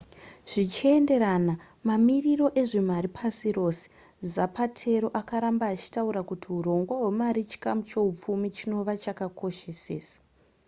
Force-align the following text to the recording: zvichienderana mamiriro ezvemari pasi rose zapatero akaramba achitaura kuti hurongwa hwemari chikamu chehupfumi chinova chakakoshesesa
zvichienderana 0.51 1.53
mamiriro 1.87 2.47
ezvemari 2.61 3.09
pasi 3.17 3.49
rose 3.57 3.85
zapatero 4.33 5.07
akaramba 5.21 5.65
achitaura 5.73 6.21
kuti 6.29 6.45
hurongwa 6.53 6.93
hwemari 7.01 7.41
chikamu 7.51 7.81
chehupfumi 7.89 8.47
chinova 8.57 8.93
chakakoshesesa 9.03 10.17